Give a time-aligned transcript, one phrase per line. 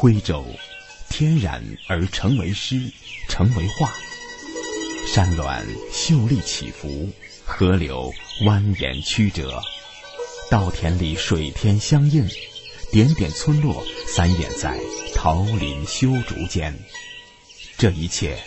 [0.00, 0.44] 徽州，
[1.10, 2.80] 天然而成为诗，
[3.28, 3.92] 成为画。
[5.12, 7.10] 山峦秀丽起伏，
[7.44, 9.60] 河流蜿蜒曲折，
[10.48, 12.24] 稻田里水天相映，
[12.92, 14.78] 点点村落散掩在
[15.16, 16.72] 桃林修竹间。
[17.76, 18.38] 这一切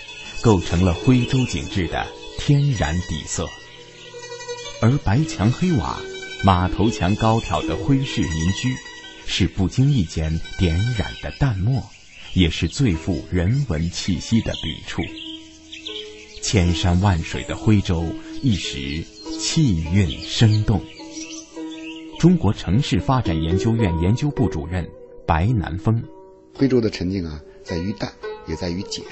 [0.41, 2.07] 构成了徽州景致的
[2.39, 3.45] 天然底色。
[4.81, 5.99] 而白墙黑瓦、
[6.45, 8.73] 马头墙高挑的徽式民居，
[9.33, 11.81] 是不经意间点染的淡墨，
[12.33, 15.01] 也是最富人文气息的笔触。
[16.43, 18.05] 千山万水的徽州，
[18.43, 19.01] 一时
[19.39, 20.81] 气韵生动。
[22.19, 24.85] 中国城市发展研究院研究部主任
[25.25, 26.03] 白南风：
[26.53, 28.11] 徽州的沉静啊，在于淡，
[28.47, 29.05] 也在于简，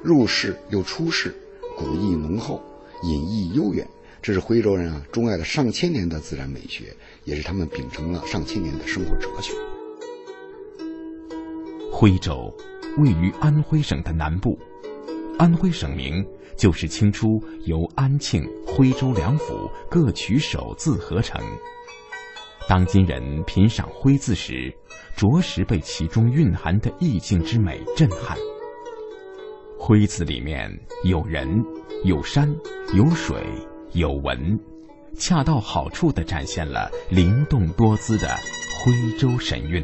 [0.00, 1.34] 入世又出世，
[1.76, 2.62] 古意浓厚，
[3.02, 3.84] 隐逸悠远。
[4.22, 9.52] 这是徽州人啊钟爱了上千年的自然美学，也是他们秉承了上千年的生活哲学。
[11.92, 12.52] 徽州
[12.98, 14.58] 位于安徽省的南部，
[15.38, 16.24] 安徽省名
[16.56, 17.28] 就是清初
[17.66, 21.40] 由安庆、徽州两府各取首字合成。
[22.68, 24.74] 当今人品赏徽字时，
[25.14, 28.36] 着实被其中蕴含的意境之美震撼。
[29.78, 30.68] 徽字里面
[31.04, 31.48] 有人、
[32.02, 32.52] 有山、
[32.92, 33.46] 有水。
[33.96, 34.60] 有文，
[35.18, 38.28] 恰到好处地展现了灵动多姿的
[38.84, 39.82] 徽州神韵。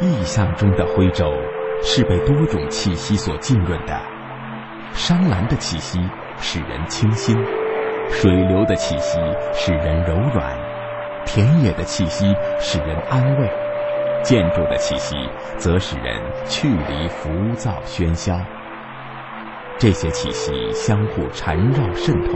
[0.00, 1.32] 意象中的徽州，
[1.84, 4.02] 是被多种气息所浸润的。
[4.94, 6.00] 山岚的气息
[6.38, 7.36] 使人清新，
[8.10, 9.20] 水流的气息
[9.54, 10.61] 使人柔软。
[11.34, 12.26] 田野的气息
[12.60, 13.50] 使人安慰，
[14.22, 15.16] 建筑的气息
[15.56, 18.38] 则使人去离浮躁喧嚣。
[19.78, 22.32] 这些气息相互缠绕渗透，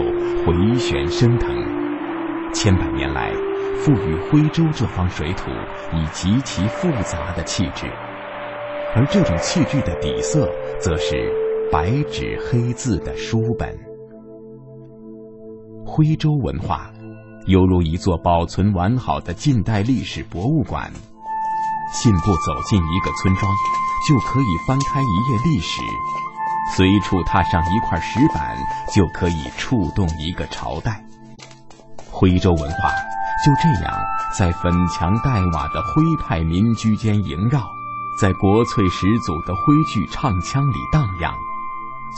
[0.47, 1.55] 回旋升腾，
[2.55, 3.31] 千百年来
[3.75, 5.51] 赋予徽州这方水土
[5.93, 7.87] 以极其复杂的气质，
[8.95, 11.31] 而这种气质的底色，则是
[11.71, 13.79] 白纸黑字的书本。
[15.85, 16.91] 徽州文化。
[17.47, 20.91] 犹如一座保存完好的近代历史博物馆，
[21.93, 23.53] 信步走进一个村庄，
[24.09, 25.81] 就可以翻开一页历史；
[26.75, 28.57] 随处踏上一块石板，
[28.93, 31.01] 就可以触动一个朝代。
[32.11, 32.91] 徽州文化
[33.45, 33.95] 就这样
[34.37, 37.63] 在粉墙黛瓦的徽派民居间萦绕，
[38.21, 41.33] 在国粹始祖的徽剧唱腔里荡漾，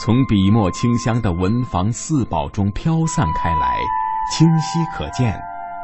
[0.01, 3.77] 从笔墨清香的文房四宝中飘散开来。
[4.29, 5.41] 清晰可见，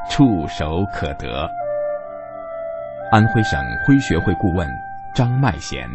[0.08, 1.50] 触手可得。
[3.12, 4.68] 安徽省徽学会顾问
[5.16, 5.90] 张麦贤，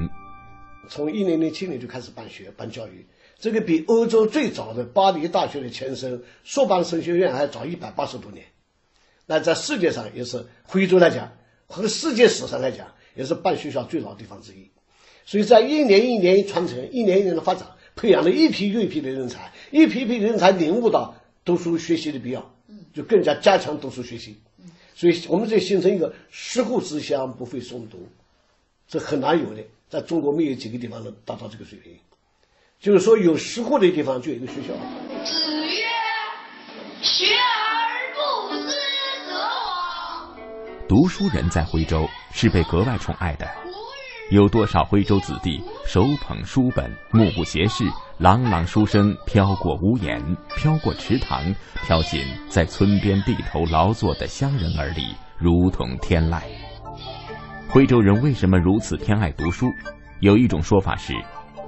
[0.88, 3.06] 从一零零七年就开始办学办教育，
[3.38, 8.44] 这个比欧洲最早的巴黎大学的前身硕邦神学院还早一百八十多年。
[9.26, 11.30] 那在世界上也是徽州来讲，
[11.68, 14.68] 和世界史上来讲，也是办学校最老地方之一。
[15.24, 21.14] 所以在一年一年传承，一年一年的发展，培养了一批又一批的人才，一批批人才领悟到。
[21.50, 22.48] 读书学习的必要，
[22.94, 24.36] 就更加加强读书学习，
[24.94, 28.08] 所以我们这形成一个识户之乡不会诵读，
[28.86, 31.98] 这很难有的，在中国没有几个地方能达到这个水平。
[32.78, 34.68] 就是说，有识户的地方就有一个学校。
[35.24, 35.82] 子曰
[37.02, 38.70] ：“学而不思
[39.26, 43.50] 则罔。”读书人在徽州是被格外宠爱的，
[44.30, 47.82] 有多少徽州子弟手捧书本，目不斜视。
[48.20, 50.20] 朗朗书声飘过屋檐，
[50.54, 51.42] 飘过池塘，
[51.86, 56.42] 飘进在村边地头劳作的乡人耳里，如同天籁。
[57.70, 59.70] 徽州人为什么如此偏爱读书？
[60.20, 61.14] 有一种说法是，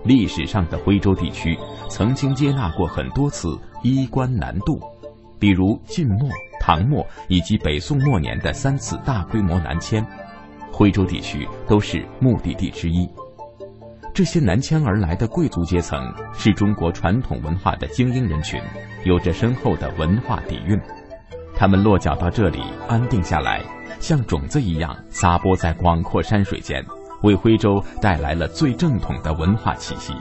[0.05, 1.59] 历史上的徽州地区
[1.89, 4.79] 曾经接纳过很多次衣冠南渡，
[5.39, 6.29] 比如晋末、
[6.61, 10.07] 唐末以及北宋末年的三次大规模南迁，
[10.71, 13.09] 徽州地区都是目的地之一。
[14.15, 15.99] 这些南迁而来的贵族阶层
[16.35, 18.61] 是中国传统文化的精英人群，
[19.05, 20.79] 有着深厚的文化底蕴。
[21.57, 23.63] 他们落脚到这里，安定下来，
[24.01, 26.85] 像种子一样撒播在广阔山水间，
[27.23, 30.13] 为徽州带来了最正统的文化气息。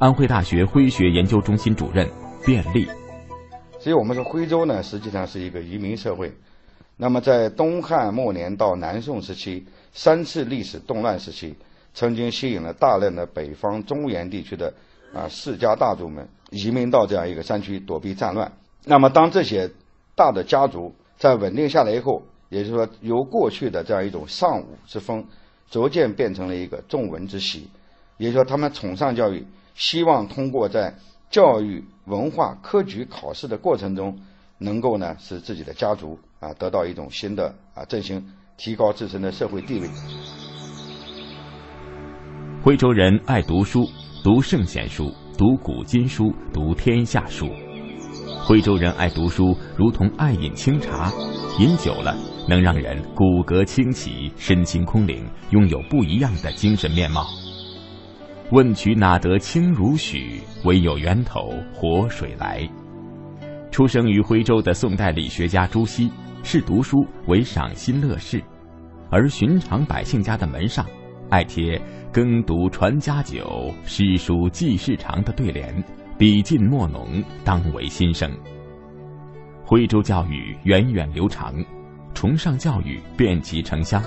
[0.00, 2.10] 安徽大学徽学研究中心主任
[2.44, 2.88] 卞立，
[3.78, 6.32] 所以我们说徽州呢，实际上是一个移民社会。
[6.96, 11.54] 那么在东汉末年到南宋时期三次历史动乱时期。
[11.94, 14.72] 曾经吸引了大量的北方中原地区的
[15.14, 18.50] 啊世家大族们移民到这样一个山区躲避战乱。
[18.84, 19.70] 那么，当这些
[20.14, 25.24] 大的家族在稳定下来以后，也就是说，由过去的这样一种尚武之风，
[25.70, 27.68] 逐渐变成了一个重文之习。
[28.18, 30.94] 也就是说，他们崇尚教育，希望通过在
[31.30, 34.18] 教育、文化、科举考试的过程中，
[34.58, 39.88] 能够呢使自己的家族啊得到一种新的啊振兴，提高自身的社会地位。
[42.64, 43.84] 徽州人爱读书，
[44.22, 47.50] 读圣贤书，读古今书，读天下书。
[48.44, 51.10] 徽州人爱读书，如同爱饮清茶，
[51.58, 52.16] 饮久了
[52.48, 57.26] 能让人骨骼清奇，身心空灵，拥有不一样的精神面貌。
[58.52, 60.40] 问渠哪得清如许？
[60.62, 62.62] 唯有源头活水来。
[63.72, 66.08] 出生于徽州的宋代理学家朱熹，
[66.44, 68.40] 视读书为赏心乐事，
[69.10, 70.86] 而寻常百姓家的门上，
[71.32, 71.80] 爱贴
[72.12, 75.82] “耕读传家久，诗书继世长”的对联。
[76.18, 78.30] 笔尽墨浓，当为心声。
[79.64, 81.54] 徽州教育源远流长，
[82.12, 84.02] 崇尚教育遍及城乡。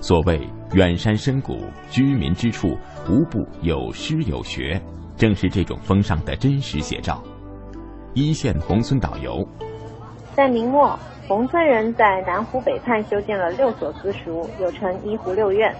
[0.00, 0.40] 所谓
[0.72, 2.74] 远山深谷，居民之处
[3.10, 4.80] 无不有诗有学，
[5.18, 7.22] 正是这种风尚的真实写照。
[8.14, 9.46] 一线宏村导游，
[10.34, 10.98] 在明末，
[11.28, 15.72] 宏村人在南湖北畔修建了六所私塾，又称一湖六院。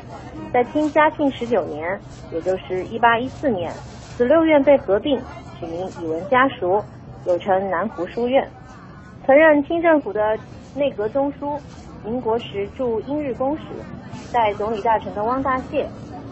[0.52, 1.98] 在清嘉庆十九年，
[2.32, 3.72] 也就是一八一四年，
[4.16, 5.20] 此六院被合并。
[5.58, 6.82] 取名以文家塾，
[7.26, 8.48] 又称南湖书院。
[9.26, 10.38] 曾任清政府的
[10.74, 11.58] 内阁中书，
[12.04, 13.62] 民国时驻英日公使，
[14.32, 15.84] 在总理大臣的汪大燮，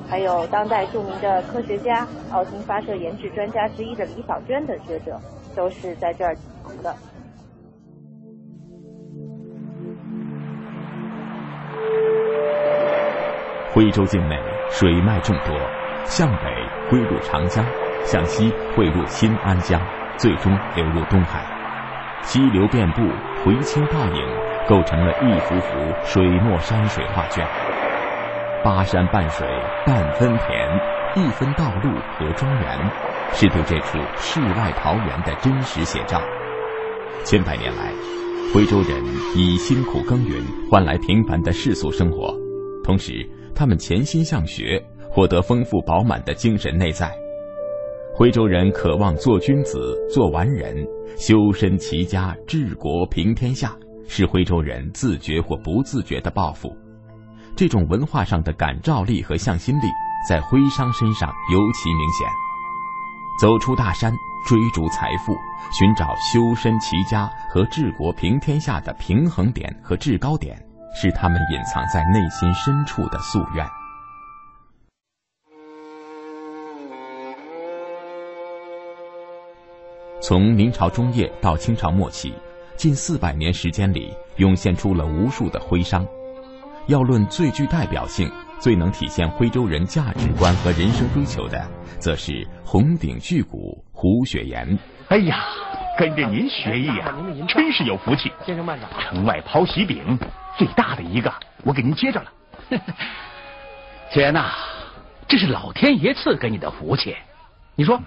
[0.08, 5.20] 还有当代著名的科学家、奥星发射研制专家之一的李小娟等学者，
[5.54, 6.94] 都是在这儿读的。
[13.70, 14.36] 徽州境内
[14.68, 15.56] 水脉众多，
[16.04, 16.46] 向北
[16.90, 17.64] 归入长江。
[18.04, 19.80] 向西汇入新安江，
[20.16, 21.46] 最终流入东海，
[22.20, 23.00] 溪流遍布，
[23.44, 24.26] 回青倒影，
[24.68, 27.46] 构成了一幅幅水墨山水画卷。
[28.64, 29.46] 八山半水
[29.86, 30.68] 半分田，
[31.14, 32.76] 一分道路和庄园，
[33.32, 36.20] 是对这处世外桃源的真实写照。
[37.22, 37.92] 千百年来，
[38.50, 39.02] 徽州人
[39.34, 42.34] 以辛苦耕耘换来平凡的世俗生活，
[42.84, 47.10] 同时他们潜心向学，获得丰富饱满的精神内在。
[48.14, 50.86] 徽州人渴望做君子、做完人，
[51.16, 53.74] 修身齐家治国平天下，
[54.06, 56.76] 是徽州人自觉或不自觉的抱负。
[57.56, 59.86] 这种文化上的感召力和向心力，
[60.28, 62.28] 在徽商身上尤其明显。
[63.40, 64.12] 走出大山，
[64.44, 65.36] 追逐财富，
[65.72, 70.60] 寻找修身齐家和治国平天下的平衡点和制高点，
[70.94, 73.64] 是他们隐藏在内心深处的夙愿。
[80.20, 82.34] 从明朝中叶到清朝末期，
[82.76, 86.06] 近四百年时间里，涌现出了无数的徽商。
[86.88, 91.64] 要论最具代表性、最能体现徽州人价值观和人生追求的，
[92.00, 94.79] 则是红顶巨鼓胡雪岩。
[95.08, 95.44] 哎呀，
[95.96, 97.14] 跟着您学艺啊，
[97.46, 98.32] 真是有福气。
[98.44, 100.19] 先生慢着，城外抛喜饼，
[100.58, 101.32] 最大的一个
[101.62, 102.32] 我给您接着了。
[104.11, 104.50] 雪岩呐，
[105.29, 107.17] 这是老天爷赐给你的福气。
[107.76, 108.00] 你说。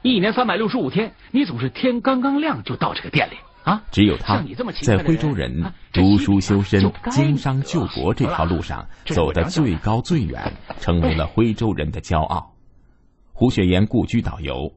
[0.00, 3.34] 一年三百六十五天，你总是天刚刚亮就到这个店里
[3.68, 3.82] 啊？
[3.90, 4.42] 只有他，
[4.82, 12.54] 在徽州人读书修身、经商救国这条路上走得最高最远，成为了徽州人的骄傲。
[13.34, 14.72] 胡雪岩故居导游。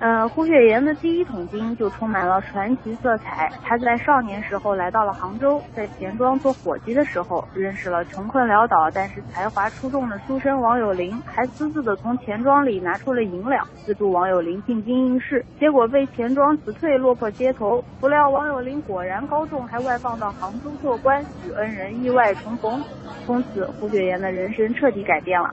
[0.00, 3.50] 呃，胡雪岩的第一桶金就充满了传奇色彩。
[3.64, 17.82] 他在少年时候来到了杭州，在钱庄做伙计的时候，认识了穷困潦倒但是才华出众的书生王有龄，还私自的从钱庄里拿出了银两，资助王有龄进京应试，结果被钱庄辞退，落魄街头。
[17.98, 22.80] 不料王有龄果然高中，还外放到杭州做官，与恩人意外重逢，
[23.26, 25.50] 从此胡雪岩的人生彻底改变了。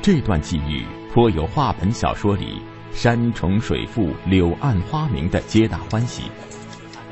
[0.00, 2.62] 这段际遇颇有话本小说里。
[2.94, 6.22] 山重水复、柳暗花明的皆大欢喜，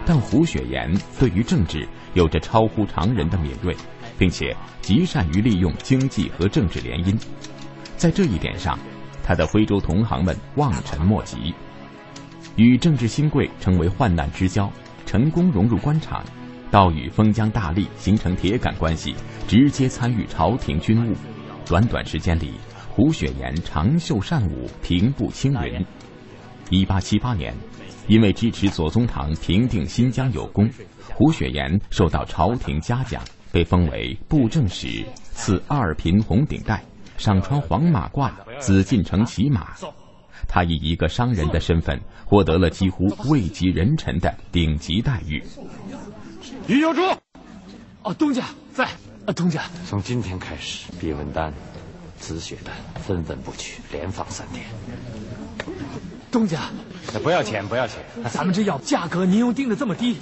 [0.07, 3.77] 但胡雪岩对于政治有着超乎常人的敏锐，
[4.17, 7.19] 并且极善于利用经济和政治联姻。
[7.97, 8.79] 在这一点上，
[9.25, 11.53] 他的徽州同行们望尘莫及。
[12.57, 14.71] 与政治新贵成为患难之交，
[15.05, 16.25] 成功融入官场，
[16.71, 19.15] 到与封疆大吏形成铁杆关系，
[19.49, 21.17] 直接参与朝廷军务。
[21.67, 22.53] 短短时间里。
[22.95, 25.83] 胡雪岩长袖善舞，平步青云。
[26.69, 27.55] 一八七八年，
[28.07, 30.69] 因为支持左宗棠平定新疆有功，
[31.15, 36.85] 胡雪岩受到朝廷嘉奖，被封为布政使，赐二品红顶带，
[37.17, 39.75] 赏穿黄马褂、紫禁城骑马。
[40.47, 45.43] 他以一个商人的身份，获得了几乎位极人臣的顶级待遇。
[46.67, 47.01] 余有珠，
[48.03, 48.45] 哦，东家
[48.75, 48.87] 在。
[49.25, 51.55] 啊，东家，从今天开始，毕文丹。
[52.23, 54.65] 紫雪丹分文不取，连放三天。
[56.31, 56.71] 东家，
[57.21, 57.99] 不要钱，不要钱，
[58.31, 60.17] 咱们这药价格您又定的这么低。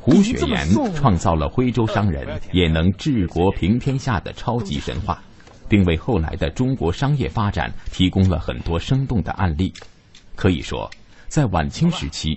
[0.00, 5.22] 胡雪岩创造了徽州商人也能治国平天下的超级神话，
[5.68, 9.72] 并为后来的中国商业发展提供了很多生动的案例。
[10.34, 10.90] 可以说，
[11.28, 12.36] 在晚清时期，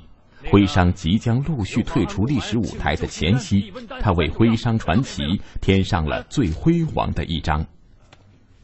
[0.51, 7.65] 徽商即将陆续退出历史舞台的前夕，他为徽商传奇添上了最辉煌的一章。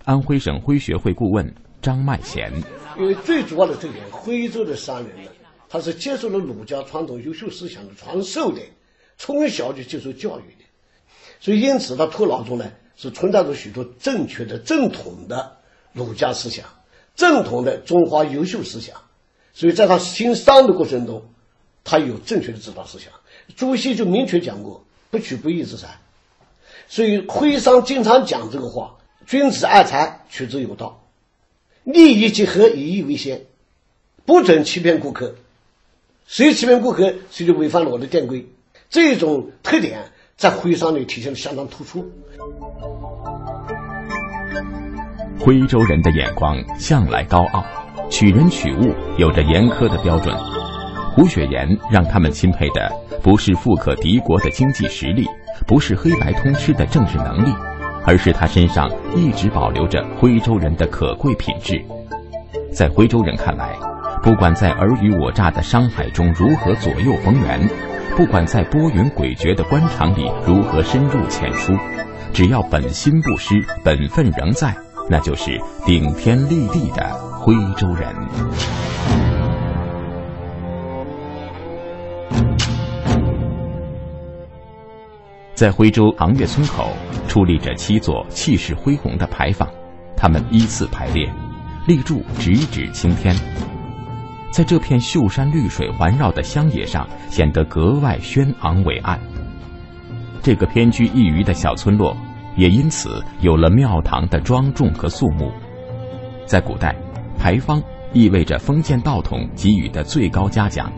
[0.05, 2.51] 安徽省徽学会顾问张麦贤，
[2.97, 5.31] 因为最主要的这点，徽州的商人呢，
[5.69, 8.61] 他是接受了儒家传统优秀思想的传授的。
[9.17, 10.65] 从小就接受教育的，
[11.39, 15.55] 所以因此他头脑中呢是存在着许多正确的、正统的
[15.93, 16.65] 儒家思想，
[17.15, 18.97] 正统的中华优秀思想。
[19.53, 21.23] 所以在他经商的过程中，
[21.83, 23.13] 他有正确的指导思想。
[23.55, 25.97] 朱熹就明确讲过“不取不义之财”，
[26.89, 31.01] 所以徽商经常讲这个话：“君子爱财，取之有道，
[31.83, 33.41] 利益结合，以义为先，
[34.25, 35.35] 不准欺骗顾客。
[36.25, 38.47] 谁欺骗顾客，谁就违反了我的店规。”
[38.89, 42.11] 这种特点在徽商里体现的相当突出。
[45.39, 47.65] 徽州人的眼光向来高傲，
[48.09, 50.35] 取人取物有着严苛的标准。
[51.15, 55.27] 胡雪岩让他们钦佩的不是富可敌国的经济实力，
[55.67, 57.53] 不是黑白通吃的政治能力，
[58.05, 61.83] 而是他身上一直保留着徽州人的可贵品质。
[62.71, 63.69] 在徽州人看来，
[64.21, 67.69] 不管在尔虞我诈的商海中如何左右逢源。
[68.15, 71.73] 不管在波云诡谲的官场里如何深入浅出，
[72.31, 74.71] 只要本心不失，本分仍在，
[75.09, 77.03] 那就是顶天立地的
[77.39, 78.82] 徽州人。
[85.55, 86.89] 在徽州杭岳村口
[87.27, 89.69] 矗立着七座气势恢宏的牌坊，
[90.17, 91.31] 它们依次排列，
[91.87, 93.35] 立柱直指青天。
[94.51, 99.19] 在这片秀山绿水环绕的乡野上，显得格外轩昂伟岸。
[100.41, 102.17] 这个偏居一隅的小村落，
[102.55, 105.51] 也因此有了庙堂的庄重和肃穆。
[106.45, 106.95] 在古代，
[107.37, 107.81] 牌坊
[108.11, 110.91] 意味着封建道统给予的最高嘉奖，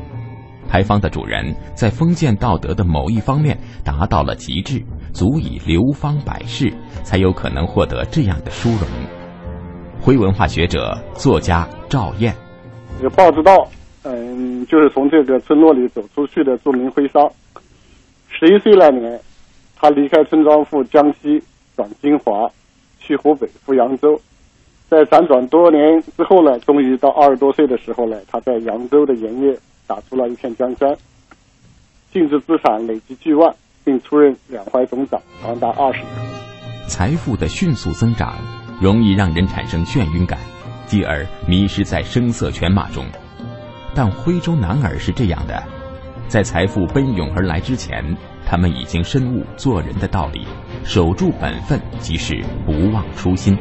[0.68, 8.88] 牌坊的主人在封建道德的某一方面达到了极致，足以流芳百世，才有可能获得这样的殊荣。
[10.02, 12.36] 徽文化学者、作家赵燕。
[12.98, 13.68] 这个鲍知道，
[14.04, 17.30] 嗯，就是从这个村落里走出去的著名徽商。
[18.28, 19.20] 十一岁那年，
[19.76, 21.42] 他离开村庄赴江西，
[21.76, 22.50] 转金华，
[23.00, 24.20] 去湖北赴扬州。
[24.88, 30.96] 在辗转多年之后呢，终于到二十多岁的时候呢，他在扬州的盐业打出了一片江山，
[32.12, 36.12] 净资产累计巨万，并出任两淮总长，长达二十年。
[36.88, 38.36] 财富的迅速增长，
[38.82, 40.40] 容易让人产生眩晕感。
[40.88, 43.04] 继而迷失在声色犬马中，
[43.96, 45.64] 但徽州男儿是这样的，
[46.28, 48.16] 在财富奔涌而来之前，
[48.46, 50.46] 他们已经深悟做人的道理，
[50.84, 53.58] 守住本分即是不忘初心。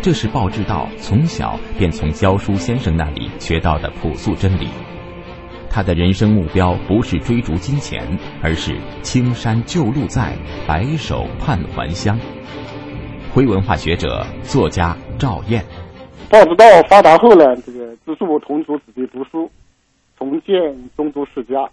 [0.00, 4.68] 这是鲍志道从小便从教书先生那里学到的朴素真理。
[5.74, 8.06] 他的人生目标不是追逐金钱，
[8.42, 10.36] 而是青山旧路在，
[10.68, 12.20] 白首盼还乡。
[13.32, 15.64] 徽文化学者、作家赵燕。
[16.28, 19.50] 报知道发达后呢，这个资助同族子弟读书，
[20.18, 21.66] 重建宗族世家，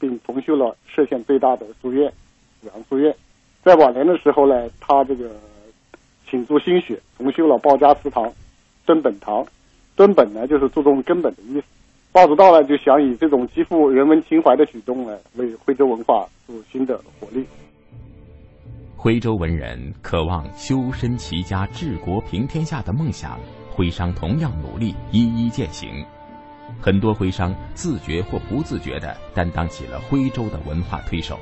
[0.00, 2.10] 并重修了歙县最大的书院——
[2.64, 3.14] 杨书院。
[3.62, 5.30] 在晚年的时候呢，他这个
[6.30, 8.32] 倾注心血，重修了鲍家祠堂、
[8.86, 9.44] 敦本堂。
[9.94, 11.64] 敦本呢，就是注重根本的意思。
[12.12, 17.46] 鲍知道呢，就想以这种极富人文情怀的举动呢，为徽州文化注入新的活力。
[18.94, 23.40] 徽州文人渴望修身齐家治国平天下的梦想。
[23.74, 26.04] 徽商同样努力，一一践行。
[26.78, 31.38] 很多徽商自觉或不自觉地担当起了徽州的文化推手。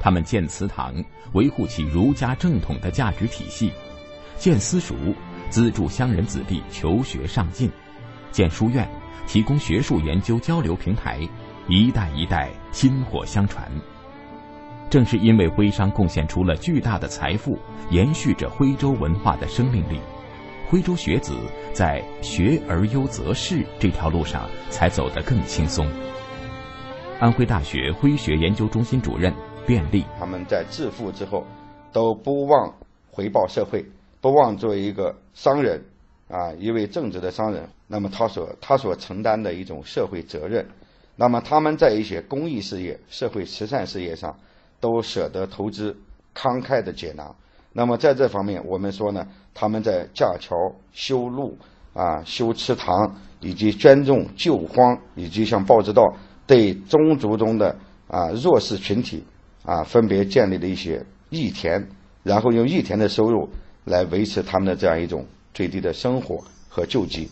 [0.00, 0.94] 他们建祠堂，
[1.34, 3.68] 维护起儒家正统的价值体系；
[4.38, 4.94] 建私塾，
[5.50, 7.68] 资助乡人子弟求学上进；
[8.30, 8.88] 建书院，
[9.26, 11.20] 提供学术研究交流平台。
[11.68, 13.70] 一代一代薪火相传。
[14.88, 17.56] 正是因为徽商贡献出了巨大的财富，
[17.90, 20.00] 延续着徽州文化的生命力。
[20.68, 21.32] 徽州学子
[21.72, 25.86] 在学而优则仕这条路上才走得更轻松。
[27.20, 29.32] 安徽大学徽学研究中心主任
[29.66, 31.46] 卞立，他们在致富之后，
[31.92, 32.74] 都不忘
[33.12, 33.84] 回报社会，
[34.20, 35.84] 不忘作为一个商人，
[36.30, 40.64] 啊，一位正直的商人，那么他所他所承担的一种社会责任，
[41.16, 44.38] 那么他们在一些公益事业、社会慈善事业上，
[44.78, 45.96] 都舍得投资，
[46.34, 47.34] 慷慨的解囊。
[47.72, 50.56] 那么在这方面，我们说呢，他们在架桥、
[50.92, 51.58] 修路、
[51.94, 56.14] 啊修池塘，以及捐赠救荒，以及像报知道
[56.46, 59.24] 对宗族中的啊弱势群体
[59.64, 61.88] 啊分别建立了一些义田，
[62.22, 63.48] 然后用义田的收入
[63.84, 67.28] 来维持他们的这样一种最低的生活和救济。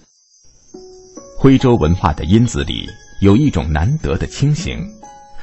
[1.39, 2.85] 徽州文化的因子里
[3.21, 4.79] 有一种难得的清醒，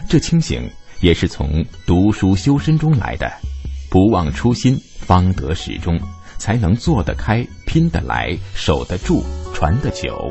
[0.10, 0.70] 这清醒
[1.02, 3.32] 也是从读书修身中来的。
[3.90, 5.98] 不忘初心，方得始终，
[6.38, 10.30] 才能做得开、拼得来、守得住、传得久。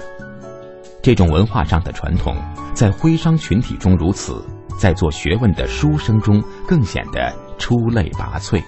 [1.02, 2.36] 这种文化上的传统，
[2.74, 4.44] 在徽商群体中如此，
[4.78, 8.62] 在做学问的书生中更显得出类拔萃。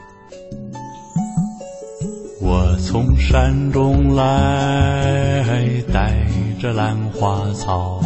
[2.48, 6.24] 我从山中来，带
[6.60, 8.00] 着兰花草，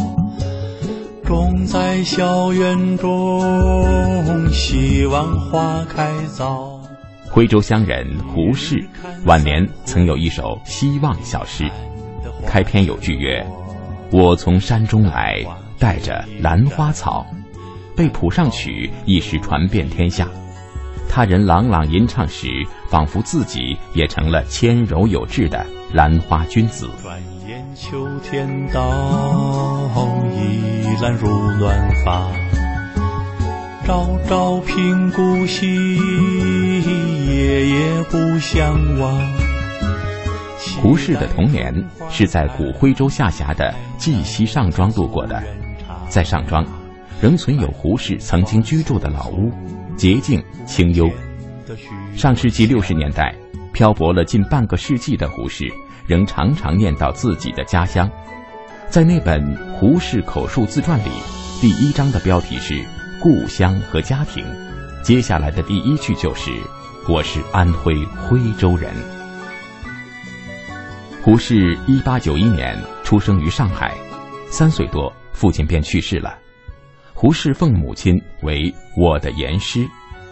[1.23, 3.39] 种在校园中，
[4.51, 6.81] 希望花开早。
[7.29, 8.83] 徽州乡人胡适
[9.25, 11.69] 晚年曾有一首《希望》小诗，
[12.47, 13.45] 开篇有句曰
[14.11, 15.45] ：“我从山中来，
[15.77, 17.23] 带着兰花草。”
[17.95, 20.27] 被谱上曲，一时传遍天下。
[21.13, 22.47] 他人朗朗吟唱时，
[22.87, 26.89] 仿佛自己也成了纤柔有致的兰花君子。
[27.03, 28.81] 转眼秋天到，
[30.41, 31.27] 一兰如
[31.59, 32.31] 乱发。
[33.85, 35.97] 朝朝频顾惜，
[37.27, 39.13] 夜夜不相忘。
[40.81, 41.75] 胡适的童年
[42.09, 45.43] 是在古徽州下辖的绩溪上庄度过的，
[46.07, 46.65] 在上庄，
[47.21, 49.51] 仍存有胡适曾经居住的老屋，
[50.01, 51.07] 洁净清幽。
[52.15, 53.35] 上世纪六十年代，
[53.71, 55.71] 漂泊了近半个世纪的胡适，
[56.07, 58.09] 仍常常念叨自己的家乡。
[58.89, 59.39] 在那本
[59.73, 61.11] 《胡适口述自传》里，
[61.61, 62.83] 第一章的标题是。
[63.21, 64.43] 故乡和家庭，
[65.03, 66.49] 接下来的第一句就是
[67.07, 68.91] “我是安徽徽州人”。
[71.21, 73.95] 胡适一八九一年出生于上海，
[74.49, 76.40] 三岁多，父亲便去世了。
[77.21, 79.87] 胡适奉母亲为“我的严师”，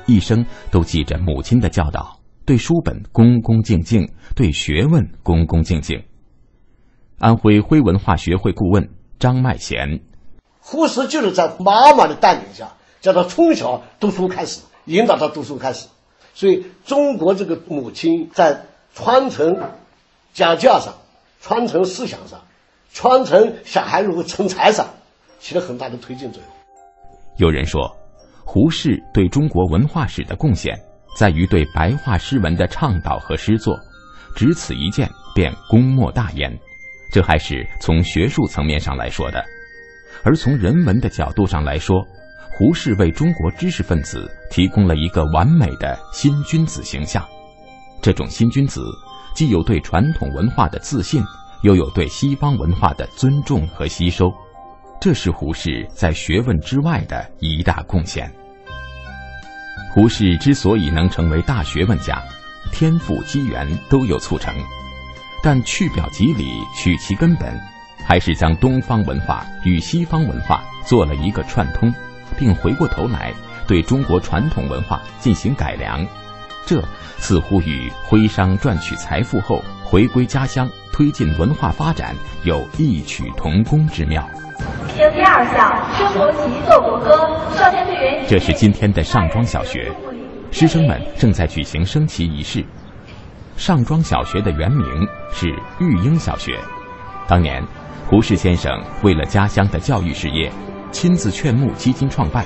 [0.10, 6.04] 一生都记着母亲的教导，对书本恭恭敬敬，对学问恭恭敬敬。
[7.20, 10.02] 安徽徽文化学会顾问张麦贤，
[10.62, 12.72] 胡适就是在妈妈的带领下。
[13.02, 15.90] 叫他从小读书开始，引导他读书开始，
[16.34, 19.56] 所以中国这个母亲在传承
[20.34, 20.96] 家教上、
[21.40, 22.42] 传承思想上、
[22.92, 24.88] 传承小孩如何成才上，
[25.40, 26.59] 起了很大的推进作用。
[27.40, 27.90] 有人说，
[28.44, 30.78] 胡适对中国文化史的贡献
[31.18, 33.80] 在于对白话诗文的倡导和诗作，
[34.36, 36.54] 只此一件便功莫大焉。
[37.14, 39.42] 这还是从学术层面上来说的，
[40.22, 42.06] 而从人文的角度上来说。
[42.58, 47.26] 胡适为中国知识分子提供了一个完美的新君子形象。
[48.02, 48.84] 这种新君子
[49.34, 51.24] 既有对传统文化的自信，
[51.62, 54.30] 又有对西方文化的尊重和吸收，
[55.02, 58.32] 这是胡适在学问之外的一大贡献。
[59.94, 62.22] 胡适之所以能成为大学问家，
[62.72, 64.54] 天赋机缘都有促成，
[65.42, 67.60] 但去表及里，取其根本，
[68.06, 71.94] 还是将东方文化与西方文化做了一个串通。
[72.38, 73.34] 并回过头来
[73.68, 76.06] 对中国传统文化进行改良，
[76.66, 76.82] 这
[77.18, 84.22] 似乎与徽商赚取财富后回归家乡、推进文化发展有异曲同工之妙。
[84.90, 87.40] 听第二项，升国旗，奏国歌。
[87.56, 88.26] 少先队员。
[88.28, 89.90] 这是今天的上庄小学，
[90.52, 92.66] 师生们正在举行升旗仪式。
[93.56, 94.86] 上庄小学的原名
[95.32, 95.48] 是
[95.80, 96.60] 育英小学，
[97.30, 97.64] 当年
[98.06, 98.70] 胡适先生
[99.02, 100.52] 为了家乡的教育事业。
[100.92, 102.44] 亲自劝募基金创办，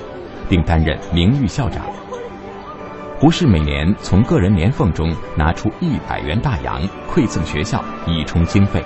[0.48, 1.82] 并担任名誉校长。
[3.20, 8.84] 胡适每年从个人年俸中拿出一百元大洋馈赠学校，以充经费，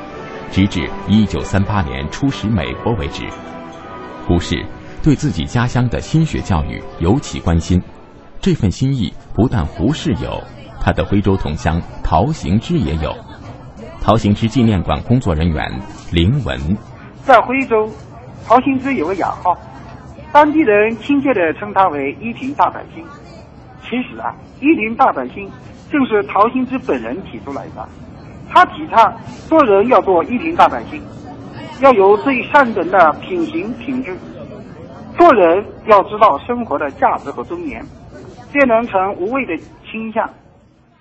[0.51, 3.25] 直至一九三八年出使美国为止。
[4.27, 4.63] 胡适
[5.01, 7.81] 对自己家乡的新学教育尤其关心，
[8.39, 10.43] 这份心意不但胡适有，
[10.79, 13.15] 他的徽州同乡陶行知也有。
[14.01, 16.77] 陶行知纪念馆工作人员林文，
[17.23, 17.89] 在徽州。
[18.45, 19.57] 陶行知有个雅号，
[20.31, 23.03] 当地人亲切地称他为“一品大百姓”。
[23.89, 25.49] 其实啊，“一林大百姓”
[25.91, 27.87] 正是陶行知本人提出来的。
[28.49, 29.13] 他提倡
[29.47, 31.01] 做人要做一林大百姓，
[31.81, 34.17] 要有最上等的品行品质，
[35.17, 37.83] 做人要知道生活的价值和尊严，
[38.51, 39.57] 便能成无畏的
[39.89, 40.29] 倾向。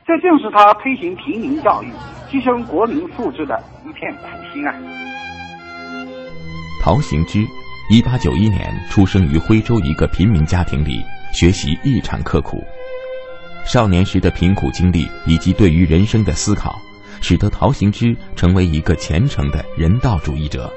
[0.07, 1.89] 这正是他推行平民教育、
[2.29, 4.75] 提升国民素质的一片苦心啊。
[6.83, 7.45] 陶行知，
[7.91, 12.63] 一八九一年出生于徽州一个平民家庭里，学习异常刻苦。
[13.67, 16.81] 少年时的贫苦经历以及对于人生的思考，
[17.21, 20.73] 使得陶行知成为一个虔诚的人道主义者。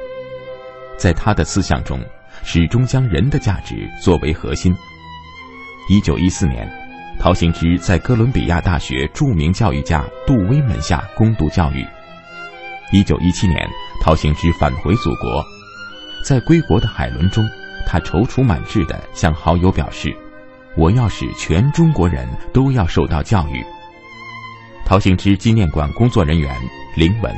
[0.98, 2.04] 在他的思想中，
[2.44, 4.76] 始终将人的价值作为核心。
[5.88, 6.68] 一九一四年，
[7.20, 11.86] 陶行知在哥伦比亚大学著名教育家杜威门下攻读教育。
[12.92, 13.70] 一九一七年，
[14.02, 15.46] 陶行知返回祖国，
[16.26, 17.46] 在归国的海轮中，
[17.86, 20.12] 他踌躇满志地向好友表示
[20.78, 23.66] ：“我要使全中国人都要受到教育。”
[24.86, 26.52] 陶行知纪念馆工作人员
[26.96, 27.32] 林文。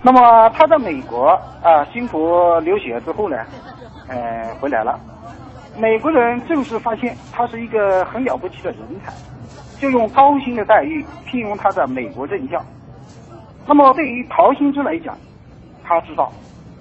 [0.00, 1.30] 那么他在美国
[1.62, 3.36] 啊辛苦留学之后呢，
[4.06, 4.98] 呃回来了。
[5.76, 9.12] 美国人正式发现他是一个很了不起的人才，
[9.80, 12.64] 就用高薪的待遇聘用他在美国任教。
[13.66, 15.16] 那么对于陶行知来讲，
[15.84, 16.32] 他知道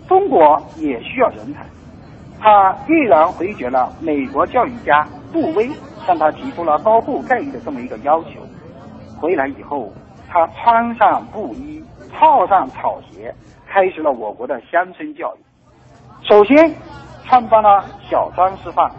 [0.08, 1.66] 中国也需要人才，
[2.40, 5.70] 他毅然回绝了美国教育家杜威
[6.06, 8.42] 向他提出了高度待遇的这么一个要求。
[9.20, 9.92] 回来以后，
[10.30, 13.34] 他穿上布衣，套上草鞋，
[13.68, 15.40] 开始了我国的乡村教育。
[16.28, 16.74] 首先。
[17.30, 18.90] 创办了小张师范，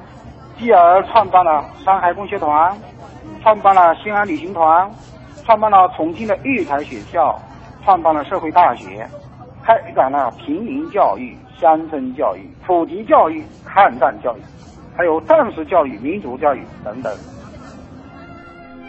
[0.59, 2.77] 继而创办了上海工学团，
[3.43, 4.87] 创办了西安旅行团，
[5.47, 7.41] 创办了重庆的育才学校，
[7.87, 9.09] 创办了社会大学，
[9.65, 14.43] 开展了平民教育、乡村教育、普及教育、抗战教育，
[14.99, 17.17] 还有战士教育、民族教育等等。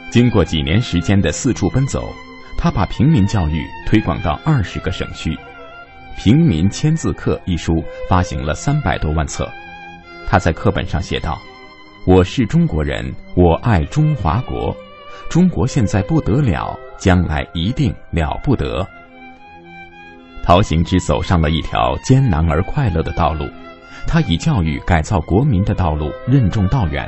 [0.09, 2.03] 经过几年时间的四处奔走，
[2.57, 5.29] 他把平民教育推广到二十个省区。
[6.17, 9.47] 《平民签字课》一书发行了三百多万册，
[10.27, 11.37] 他在课本上写道
[12.07, 14.75] ：“我是中国人，我爱中华国，
[15.29, 18.83] 中国现在不得了，将来一定了不得。”
[20.43, 23.45] 陶行知走上了一条艰难而快乐的道路，
[24.11, 27.07] 他以教育改造国民的道路任重道远，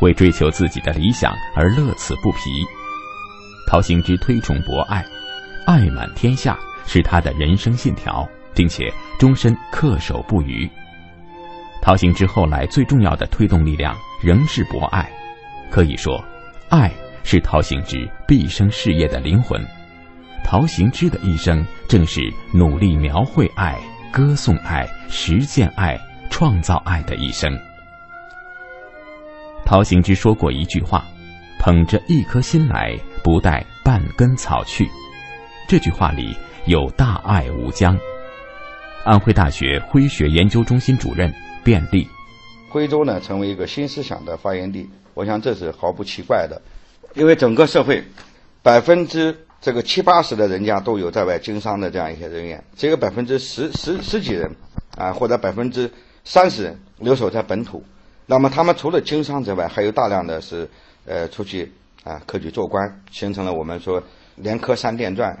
[0.00, 2.64] 为追求自己的理想而乐此不疲。
[3.68, 5.04] 陶行知推崇博爱，
[5.66, 6.58] 爱满天下。
[6.88, 8.24] 是他的人生信条，
[8.54, 10.70] 并且终身恪守不渝。
[11.82, 15.10] 陶行知后来最重要的推动力量仍是博爱，
[15.68, 16.24] 可以说，
[16.68, 16.92] 爱
[17.24, 19.60] 是陶行知毕生事业的灵魂。
[20.44, 23.76] 陶行知的一生正是努力描绘爱、
[24.12, 25.98] 歌颂爱、实践爱、
[26.30, 27.58] 创造爱的一生。
[29.64, 31.04] 陶行知说过一句话
[31.58, 34.88] ：“捧着一颗心来，不带半根草去。”
[35.68, 36.36] 这句话里。
[36.66, 37.96] 有大爱无疆。
[39.04, 42.08] 安徽大学徽学研究中心主任卞立，
[42.68, 46.60] 徽州呢成为一个新思想的发源地，我想这是毫不奇怪的，
[47.14, 48.02] 因为整个社会
[48.64, 54.56] 百分之这个七八十的人家都有在外经商的这样一些人员，只有百分之十十十几人
[54.96, 55.88] 啊或者百分之
[56.26, 57.82] 三十人留守在本土，
[58.26, 60.68] 那么他们除了经商之外，还有大量的是
[61.06, 64.02] 呃出去啊科举做官，形成了我们说
[64.34, 65.34] 连科三殿传。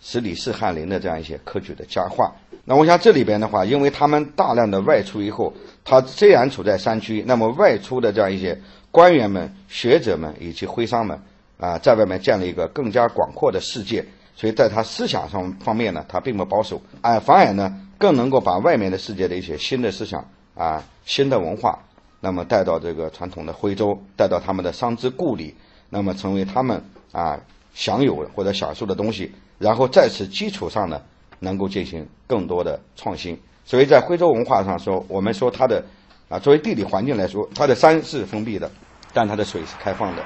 [0.00, 2.32] 十里四翰林的这样一些科举的佳话，
[2.64, 5.52] 那我想这里边的话，因为他们大量的外出以后，
[5.84, 8.56] 他虽然处在山区，那么外出的这样一些
[8.92, 11.20] 官员们、学者们以及徽商们
[11.58, 21.78] 啊，在外面建了一个更加广阔的世界，所以在他思想上方面呢，他并不保守，哎，反而呢，更能够把外面的世界的一些新的思想啊、新的文化，
[22.20, 25.54] 那么带到这个传统的徽州，带到他们的商之故里，
[25.90, 26.82] 那么成为他们
[27.12, 27.38] 啊
[27.74, 29.30] 享有或者享受的东西。
[29.58, 31.02] 然后在此基础上呢，
[31.40, 33.38] 能够进行更多的创新。
[33.64, 35.84] 所以在徽州文化上说，我们说它的
[36.28, 38.70] 啊，作为地理环境来说，它的山是封闭的，
[39.12, 40.22] 但它的水是开放的。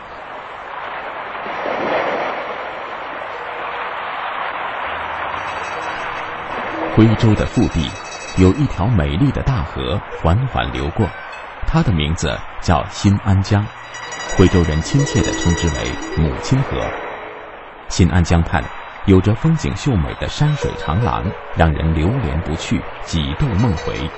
[6.94, 7.90] 徽州的腹地
[8.37, 11.09] 有一条美丽的大河缓缓流过，
[11.66, 13.64] 它的名字叫新安江，
[14.37, 15.74] 徽州人亲切地称之为
[16.18, 16.76] “母亲河”。
[17.88, 18.62] 新安江畔。
[19.07, 21.24] 有着风景秀美的山水长廊，
[21.57, 24.09] 让人流连不去，几度梦回。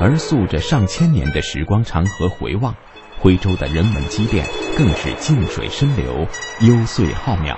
[0.00, 2.74] 而溯着上千年的时光长河回望，
[3.20, 4.44] 徽州的人文积淀
[4.76, 6.26] 更是静水深流，
[6.62, 7.56] 幽邃浩渺。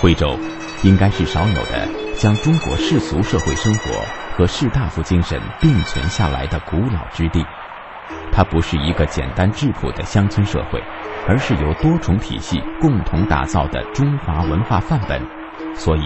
[0.00, 0.38] 徽州
[0.82, 1.86] 应该是少有的
[2.18, 3.90] 将中国世俗社会生活
[4.36, 7.42] 和士大夫精神并存下来的古老之地。
[8.32, 10.82] 它不是一个简单质朴的乡村社会。
[11.26, 15.20] 而是由多重体系共同打造的中华文化范本，
[15.76, 16.00] 所以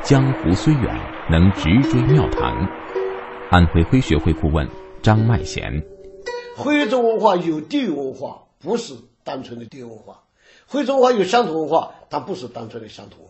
[0.00, 0.96] 江湖虽远，
[1.28, 2.68] 能直追庙堂。
[3.50, 4.68] 安徽徽学会顾问
[5.02, 5.82] 张麦贤：
[6.56, 8.94] 徽州文化有地域文化，不是
[9.24, 10.22] 单纯的地域文化；
[10.68, 13.29] 徽州文化有乡土文化，但不是单纯的乡土文化。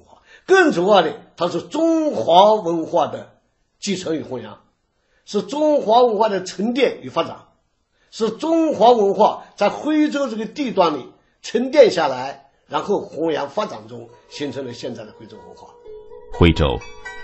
[0.50, 3.38] 更重要的，它是中华文化的
[3.78, 4.58] 继承与弘扬，
[5.24, 7.36] 是中华文化的沉淀与发展，
[8.10, 11.06] 是中华文化在徽州这个地段里。
[11.40, 15.68] 沉淀下来，然后弘扬发展中，形成了现在的徽州文化。
[16.32, 16.66] 徽州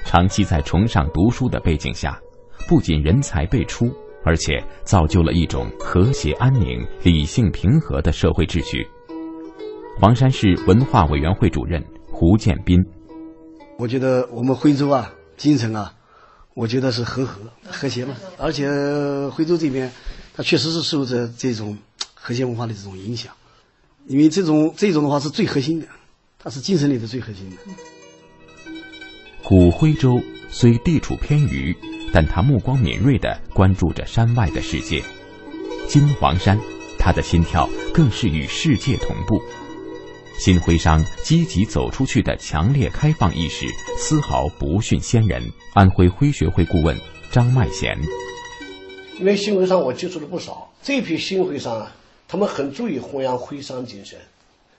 [0.04, 2.18] 长期在崇尚读书的背景下，
[2.68, 3.90] 不仅人才辈出，
[4.24, 8.86] 而且造就了一种和谐安宁、理性平和的社会秩序。
[10.00, 12.78] 黄山市文化委员会主任胡建斌，
[13.78, 15.94] 我觉得我们徽州啊，精神啊，
[16.54, 18.68] 我觉得是和和和谐嘛，而且
[19.30, 19.92] 徽州这边，
[20.34, 21.76] 它确实是受着这种
[22.14, 23.32] 和谐文化的这种影响，
[24.06, 25.86] 因为这种这种的话是最核心的，
[26.38, 27.56] 它是精神里的最核心的。
[29.42, 31.76] 古徽州虽地处偏隅，
[32.12, 35.02] 但他目光敏锐地关注着山外的世界。
[35.86, 36.58] 金黄山，
[36.98, 39.40] 他的心跳更是与世界同步。
[40.38, 43.66] 新徽商积极走出去的强烈开放意识，
[43.99, 45.42] 丝毫不逊先人。
[45.72, 46.96] 安徽徽学会顾问
[47.31, 47.99] 张麦贤，
[49.18, 51.96] 因为新徽商我接触了不少，这批新徽商啊，
[52.29, 54.18] 他们很注意弘扬徽商精神。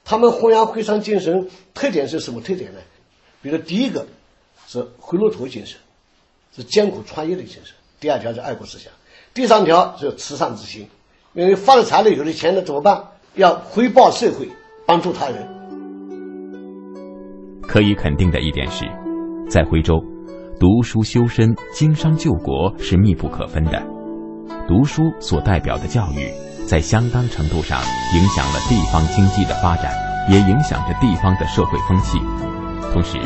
[0.05, 2.79] 他们弘扬徽商精神特点是什么特点呢？
[3.41, 4.07] 比如第一个
[4.67, 5.77] 是回炉头精神，
[6.55, 8.91] 是艰苦创业的精神；第二条是爱国思想；
[9.33, 10.87] 第三条是慈善之心。
[11.33, 13.11] 因为发了财了，有了钱了怎么办？
[13.35, 14.47] 要回报社会。
[14.87, 15.35] 帮助他人。
[17.67, 18.85] 可以肯定的一点是，
[19.49, 20.01] 在徽州，
[20.57, 23.85] 读书修身、经商救国是密不可分的。
[24.65, 26.31] 读书所代表的教育，
[26.65, 27.77] 在相当程度上
[28.15, 29.91] 影响了地方经济的发展，
[30.29, 32.17] 也影响着地方的社会风气。
[32.93, 33.19] 同时，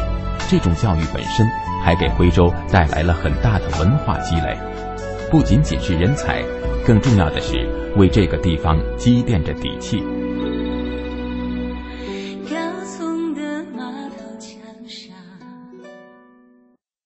[0.50, 1.45] 这种教育本身
[1.84, 4.58] 还给徽州带来了很大的文化积累，
[5.30, 6.43] 不仅仅是人才，
[6.88, 10.04] 更重要的是为这个地方积淀着底气。